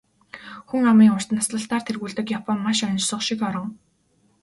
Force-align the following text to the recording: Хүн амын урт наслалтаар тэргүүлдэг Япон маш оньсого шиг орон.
Хүн 0.69 0.83
амын 0.91 1.13
урт 1.15 1.29
наслалтаар 1.35 1.83
тэргүүлдэг 1.87 2.27
Япон 2.37 2.59
маш 2.65 2.79
оньсого 2.89 3.21
шиг 3.27 3.39
орон. 3.49 3.67